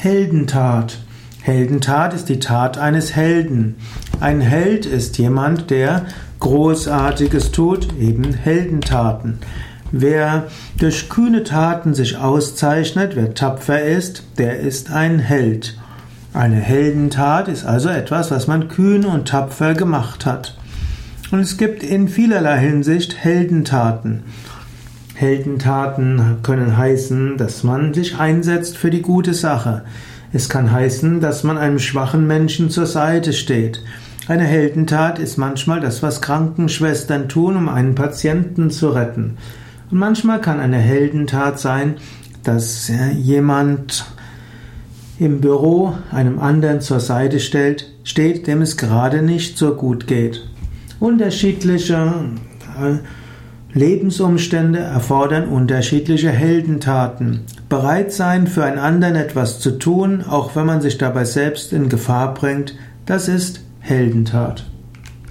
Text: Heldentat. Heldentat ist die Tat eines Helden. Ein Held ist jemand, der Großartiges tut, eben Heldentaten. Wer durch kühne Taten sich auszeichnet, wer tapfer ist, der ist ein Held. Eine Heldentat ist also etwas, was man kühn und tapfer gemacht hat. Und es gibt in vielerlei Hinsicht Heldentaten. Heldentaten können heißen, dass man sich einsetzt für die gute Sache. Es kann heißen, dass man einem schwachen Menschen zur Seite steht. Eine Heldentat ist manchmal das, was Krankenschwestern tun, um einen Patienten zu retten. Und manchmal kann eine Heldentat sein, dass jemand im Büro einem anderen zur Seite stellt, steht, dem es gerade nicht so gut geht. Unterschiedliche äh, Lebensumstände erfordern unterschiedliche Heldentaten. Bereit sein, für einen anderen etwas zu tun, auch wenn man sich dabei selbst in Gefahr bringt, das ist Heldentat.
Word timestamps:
Heldentat. 0.00 1.00
Heldentat 1.42 2.14
ist 2.14 2.28
die 2.28 2.38
Tat 2.38 2.78
eines 2.78 3.16
Helden. 3.16 3.74
Ein 4.20 4.40
Held 4.40 4.86
ist 4.86 5.18
jemand, 5.18 5.70
der 5.70 6.06
Großartiges 6.38 7.50
tut, 7.50 7.88
eben 7.98 8.32
Heldentaten. 8.32 9.40
Wer 9.90 10.46
durch 10.78 11.08
kühne 11.08 11.42
Taten 11.42 11.94
sich 11.94 12.16
auszeichnet, 12.16 13.16
wer 13.16 13.34
tapfer 13.34 13.82
ist, 13.82 14.22
der 14.38 14.60
ist 14.60 14.92
ein 14.92 15.18
Held. 15.18 15.76
Eine 16.32 16.60
Heldentat 16.60 17.48
ist 17.48 17.64
also 17.64 17.88
etwas, 17.88 18.30
was 18.30 18.46
man 18.46 18.68
kühn 18.68 19.04
und 19.04 19.26
tapfer 19.26 19.74
gemacht 19.74 20.26
hat. 20.26 20.56
Und 21.32 21.40
es 21.40 21.56
gibt 21.56 21.82
in 21.82 22.06
vielerlei 22.06 22.60
Hinsicht 22.60 23.16
Heldentaten. 23.24 24.22
Heldentaten 25.18 26.36
können 26.44 26.76
heißen, 26.76 27.38
dass 27.38 27.64
man 27.64 27.92
sich 27.92 28.18
einsetzt 28.18 28.76
für 28.76 28.90
die 28.90 29.02
gute 29.02 29.34
Sache. 29.34 29.82
Es 30.32 30.48
kann 30.48 30.70
heißen, 30.70 31.20
dass 31.20 31.42
man 31.42 31.58
einem 31.58 31.80
schwachen 31.80 32.28
Menschen 32.28 32.70
zur 32.70 32.86
Seite 32.86 33.32
steht. 33.32 33.82
Eine 34.28 34.44
Heldentat 34.44 35.18
ist 35.18 35.36
manchmal 35.36 35.80
das, 35.80 36.04
was 36.04 36.20
Krankenschwestern 36.20 37.28
tun, 37.28 37.56
um 37.56 37.68
einen 37.68 37.96
Patienten 37.96 38.70
zu 38.70 38.90
retten. 38.90 39.38
Und 39.90 39.98
manchmal 39.98 40.40
kann 40.40 40.60
eine 40.60 40.78
Heldentat 40.78 41.58
sein, 41.58 41.96
dass 42.44 42.92
jemand 43.16 44.04
im 45.18 45.40
Büro 45.40 45.94
einem 46.12 46.38
anderen 46.38 46.80
zur 46.80 47.00
Seite 47.00 47.40
stellt, 47.40 47.92
steht, 48.04 48.46
dem 48.46 48.62
es 48.62 48.76
gerade 48.76 49.22
nicht 49.22 49.58
so 49.58 49.74
gut 49.74 50.06
geht. 50.06 50.48
Unterschiedliche 51.00 52.12
äh, 52.80 52.98
Lebensumstände 53.74 54.78
erfordern 54.78 55.48
unterschiedliche 55.48 56.30
Heldentaten. 56.30 57.40
Bereit 57.68 58.12
sein, 58.12 58.46
für 58.46 58.64
einen 58.64 58.78
anderen 58.78 59.16
etwas 59.16 59.60
zu 59.60 59.78
tun, 59.78 60.24
auch 60.28 60.56
wenn 60.56 60.66
man 60.66 60.80
sich 60.80 60.96
dabei 60.96 61.24
selbst 61.24 61.72
in 61.72 61.88
Gefahr 61.88 62.34
bringt, 62.34 62.74
das 63.04 63.28
ist 63.28 63.60
Heldentat. 63.80 64.64